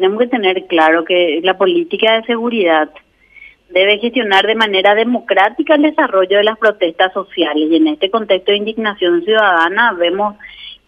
[0.00, 2.90] tenemos que tener claro que la política de seguridad
[3.70, 8.52] debe gestionar de manera democrática el desarrollo de las protestas sociales y en este contexto
[8.52, 10.36] de indignación ciudadana vemos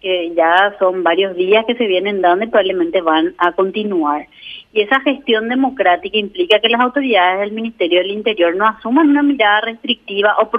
[0.00, 4.26] que ya son varios días que se vienen dando y probablemente van a continuar.
[4.72, 9.22] Y esa gestión democrática implica que las autoridades del Ministerio del Interior no asuman una
[9.22, 10.50] mirada restrictiva o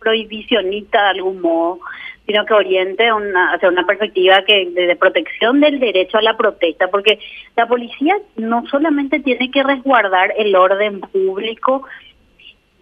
[0.00, 1.78] prohibicionista de algún modo,
[2.28, 7.18] sino que oriente hacia una perspectiva que de, protección del derecho a la protesta, porque
[7.56, 11.84] la policía no solamente tiene que resguardar el orden público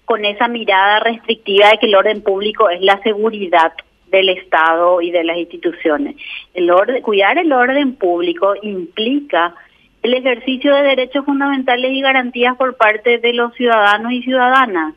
[0.05, 3.73] con esa mirada restrictiva de que el orden público es la seguridad
[4.09, 6.17] del Estado y de las instituciones.
[6.53, 9.55] El orden, cuidar el orden público implica
[10.03, 14.95] el ejercicio de derechos fundamentales y garantías por parte de los ciudadanos y ciudadanas.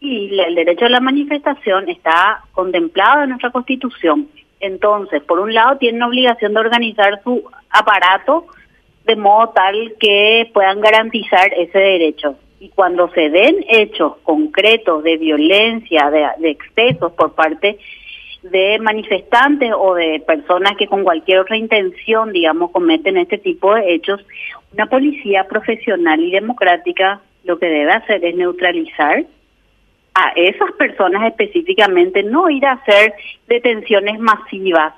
[0.00, 4.28] Y el derecho a la manifestación está contemplado en nuestra Constitución.
[4.60, 8.46] Entonces, por un lado, tienen obligación de organizar su aparato
[9.04, 12.36] de modo tal que puedan garantizar ese derecho.
[12.60, 17.78] Y cuando se den hechos concretos de violencia, de, de excesos por parte
[18.42, 23.94] de manifestantes o de personas que con cualquier otra intención, digamos, cometen este tipo de
[23.94, 24.24] hechos,
[24.72, 29.24] una policía profesional y democrática lo que debe hacer es neutralizar
[30.18, 33.14] a esas personas específicamente, no ir a hacer
[33.46, 34.94] detenciones masivas.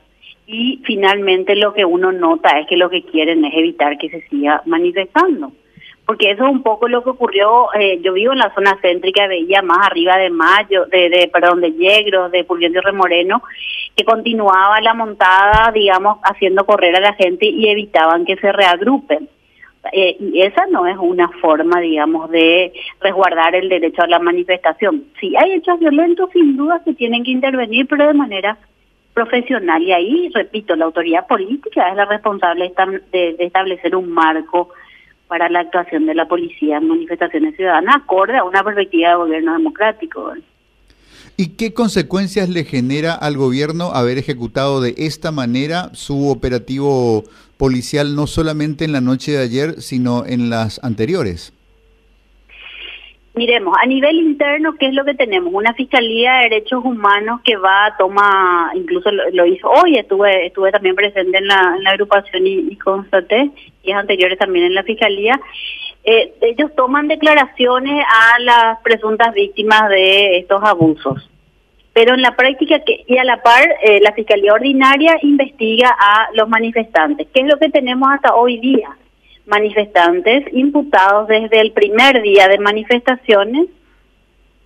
[0.46, 4.22] Y finalmente lo que uno nota es que lo que quieren es evitar que se
[4.28, 5.52] siga manifestando
[6.10, 9.28] porque eso es un poco lo que ocurrió, eh, yo vivo en la zona céntrica,
[9.28, 13.44] veía más arriba de Mayo, de, de perdón, de Yegros, de Pulviento y Remoreno,
[13.94, 19.28] que continuaba la montada, digamos, haciendo correr a la gente y evitaban que se reagrupen.
[19.92, 25.05] Eh, y esa no es una forma, digamos, de resguardar el derecho a la manifestación.
[25.19, 28.59] Si hay hechos violentos, sin duda se tienen que intervenir, pero de manera
[29.14, 29.83] profesional.
[29.83, 32.72] Y ahí, repito, la autoridad política es la responsable
[33.11, 34.70] de establecer un marco
[35.31, 39.53] para la actuación de la policía en manifestaciones ciudadanas acorde a una perspectiva de gobierno
[39.53, 40.33] democrático.
[41.37, 47.22] ¿Y qué consecuencias le genera al gobierno haber ejecutado de esta manera su operativo
[47.60, 51.53] policial no solamente en la noche de ayer, sino en las anteriores?
[53.34, 55.53] Miremos, a nivel interno, ¿qué es lo que tenemos?
[55.53, 60.72] Una Fiscalía de Derechos Humanos que va a tomar, incluso lo, hizo hoy, estuve estuve
[60.72, 63.50] también presente en la, agrupación y, constaté,
[63.84, 65.38] y anteriores también en la Fiscalía,
[66.03, 71.29] eh, ellos toman declaraciones a las presuntas víctimas de estos abusos.
[71.93, 76.28] Pero en la práctica, que, y a la par, eh, la Fiscalía Ordinaria investiga a
[76.34, 77.27] los manifestantes.
[77.34, 78.97] ¿Qué es lo que tenemos hasta hoy día?
[79.51, 83.67] manifestantes imputados desde el primer día de manifestaciones,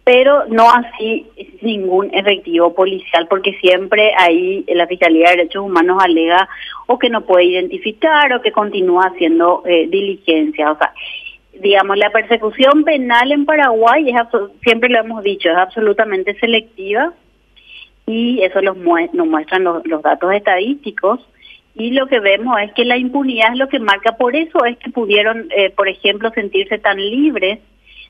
[0.05, 1.27] pero no así
[1.62, 6.47] ningún efectivo policial, porque siempre ahí la Fiscalía de Derechos Humanos alega
[6.87, 10.73] o que no puede identificar o que continúa haciendo eh, diligencia.
[10.73, 10.93] O sea,
[11.60, 14.16] digamos, la persecución penal en Paraguay, es
[14.62, 17.12] siempre lo hemos dicho, es absolutamente selectiva
[18.06, 21.20] y eso los nos muestran los datos estadísticos
[21.75, 24.78] y lo que vemos es que la impunidad es lo que marca, por eso es
[24.78, 27.59] que pudieron, eh, por ejemplo, sentirse tan libres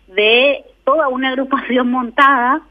[0.08, 2.62] de toda una agrupación montada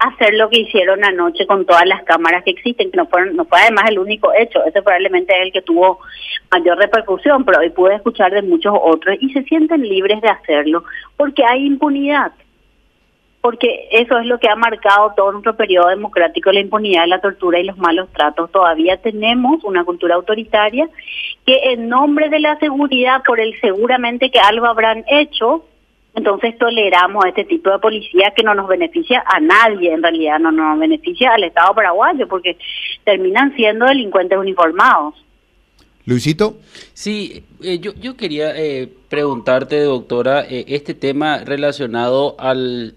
[0.00, 3.44] hacer lo que hicieron anoche con todas las cámaras que existen, que no fueron, no
[3.44, 6.00] fue además el único hecho, ese probablemente es el que tuvo
[6.50, 10.84] mayor repercusión, pero hoy pude escuchar de muchos otros y se sienten libres de hacerlo
[11.16, 12.32] porque hay impunidad
[13.40, 17.58] porque eso es lo que ha marcado todo nuestro periodo democrático, la impunidad, la tortura
[17.58, 18.50] y los malos tratos.
[18.50, 20.88] Todavía tenemos una cultura autoritaria
[21.46, 25.64] que en nombre de la seguridad, por el seguramente que algo habrán hecho,
[26.14, 30.38] entonces toleramos a este tipo de policía que no nos beneficia a nadie, en realidad
[30.38, 32.58] no nos beneficia al Estado paraguayo, porque
[33.04, 35.14] terminan siendo delincuentes uniformados.
[36.06, 36.56] Luisito.
[36.92, 42.94] Sí, eh, yo, yo quería eh, preguntarte, doctora, eh, este tema relacionado al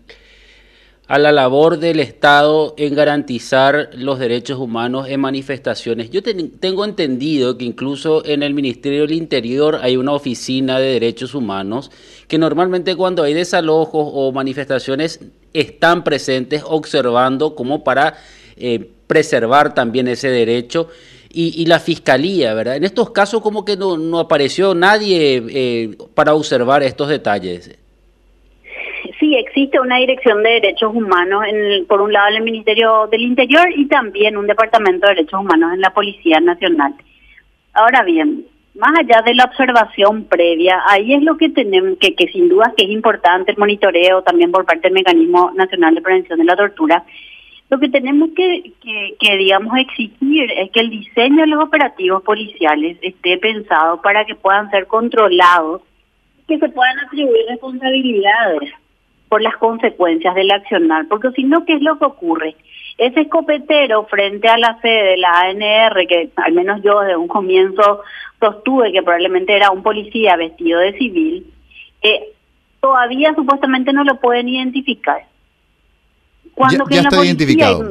[1.08, 6.10] a la labor del Estado en garantizar los derechos humanos en manifestaciones.
[6.10, 11.36] Yo tengo entendido que incluso en el Ministerio del Interior hay una oficina de derechos
[11.36, 11.92] humanos
[12.28, 15.20] que normalmente cuando hay desalojos o manifestaciones
[15.52, 18.16] están presentes observando como para
[18.56, 20.88] eh, preservar también ese derecho.
[21.36, 22.76] Y, la fiscalía, ¿verdad?
[22.76, 27.72] En estos casos como que no, apareció nadie eh, para observar estos detalles
[29.24, 33.22] sí existe una dirección de derechos humanos, en por un lado en el Ministerio del
[33.22, 36.94] Interior y también un Departamento de Derechos Humanos en la Policía Nacional.
[37.74, 42.28] Ahora bien, más allá de la observación previa, ahí es lo que tenemos, que, que
[42.28, 46.38] sin duda que es importante el monitoreo también por parte del Mecanismo Nacional de Prevención
[46.38, 47.06] de la Tortura,
[47.70, 48.74] Lo que tenemos que,
[49.20, 54.36] que, digamos, exigir es que el diseño de los operativos policiales esté pensado para que
[54.36, 55.82] puedan ser controlados,
[56.46, 58.74] que se puedan atribuir responsabilidades
[59.34, 62.56] por las consecuencias del accionar, porque si no, ¿qué es lo que ocurre?
[63.00, 67.28] Ese escopetero frente a la sede de la ANR, que al menos yo desde un
[67.28, 68.02] comienzo
[68.40, 71.52] sostuve que probablemente era un policía vestido de civil,
[72.04, 72.32] eh,
[72.80, 75.26] todavía supuestamente no lo pueden identificar.
[76.54, 77.90] Cuando ya, está identificado.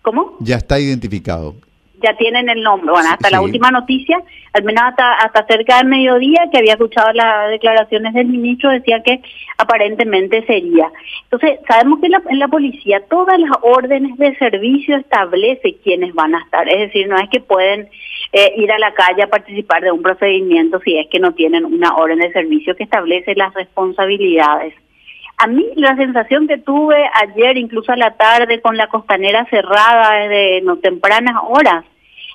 [0.00, 0.36] ¿Cómo?
[0.40, 1.54] Ya está identificado
[2.04, 2.92] ya tienen el nombre.
[2.92, 4.20] Bueno, hasta la última noticia,
[4.52, 9.02] al menos hasta, hasta cerca del mediodía, que había escuchado las declaraciones del ministro, decía
[9.02, 9.20] que
[9.58, 10.90] aparentemente sería.
[11.24, 16.40] Entonces, sabemos que en la, policía todas las órdenes de servicio establece quiénes van a
[16.40, 16.68] estar.
[16.68, 17.88] Es decir, no es que pueden
[18.32, 21.64] eh, ir a la calle a participar de un procedimiento si es que no tienen
[21.64, 24.74] una orden de servicio que establece las responsabilidades.
[25.36, 30.14] A mí la sensación que tuve ayer, incluso a la tarde, con la costanera cerrada
[30.20, 31.84] desde no tempranas horas,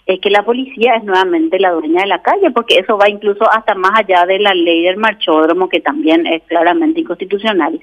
[0.09, 3.47] es que la policía es nuevamente la dueña de la calle, porque eso va incluso
[3.51, 7.79] hasta más allá de la ley del marchódromo, que también es claramente inconstitucional,